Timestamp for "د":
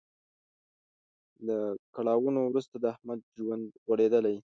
2.79-2.83